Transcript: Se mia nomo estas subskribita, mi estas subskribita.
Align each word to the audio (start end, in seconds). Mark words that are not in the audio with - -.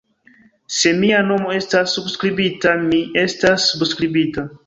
Se 0.77 0.93
mia 1.01 1.19
nomo 1.27 1.51
estas 1.57 1.93
subskribita, 1.99 2.75
mi 2.87 3.03
estas 3.27 3.71
subskribita. 3.75 4.51